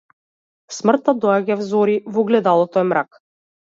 [0.77, 3.27] Смртта доаѓа взори, во огледалото е мрак.